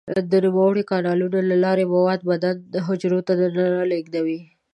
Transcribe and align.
د 0.31 0.33
نوموړو 0.45 0.87
کانالونو 0.91 1.37
له 1.49 1.55
لارې 1.63 1.83
مواد 1.93 2.19
د 2.23 2.27
بدن 2.31 2.55
د 2.73 2.75
حجرو 2.87 3.19
دننه 3.27 3.65
لیږدوي. 3.91 4.39